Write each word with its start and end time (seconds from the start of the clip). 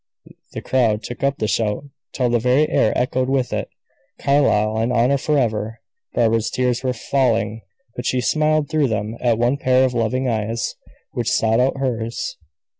The 0.53 0.63
crowd 0.63 1.03
took 1.03 1.23
up 1.23 1.37
the 1.37 1.47
shout, 1.47 1.83
till 2.11 2.31
the 2.31 2.39
very 2.39 2.67
air 2.67 2.91
echoed 2.97 3.29
with 3.29 3.53
it. 3.53 3.69
"Carlyle 4.19 4.75
and 4.79 4.91
honor 4.91 5.19
forever!" 5.19 5.79
Barbara's 6.15 6.49
tears 6.49 6.83
were 6.83 6.91
falling; 6.91 7.61
but 7.95 8.07
she 8.07 8.19
smiled 8.19 8.67
through 8.67 8.87
them 8.87 9.15
at 9.21 9.37
one 9.37 9.57
pair 9.57 9.85
of 9.85 9.93
loving 9.93 10.27
eyes, 10.27 10.73
which 11.11 11.29
sought 11.29 11.59
out 11.59 11.77
hers. 11.77 12.35